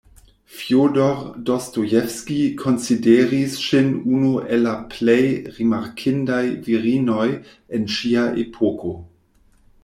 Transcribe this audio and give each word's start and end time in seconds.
Fjodor 0.59 1.17
Dostojevskij 1.49 2.39
konsideris 2.61 3.57
ŝin 3.65 3.91
unu 4.15 4.31
el 4.55 4.65
la 4.69 4.73
plej 4.95 5.19
rimarkindaj 5.59 6.41
virinoj 6.71 7.29
en 7.79 7.87
ŝia 7.99 8.25
epoko. 8.47 8.97